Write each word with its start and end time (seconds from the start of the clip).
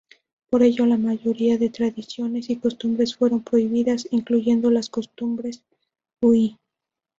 Por 0.49 0.63
ello 0.63 0.87
la 0.87 0.97
mayoría 0.97 1.59
de 1.59 1.69
tradiciones 1.69 2.49
y 2.49 2.55
costumbres 2.55 3.15
fueron 3.15 3.43
prohibidas, 3.43 4.07
incluyendo 4.09 4.71
las 4.71 4.89
costumbres 4.89 5.61
Hui. 6.23 6.57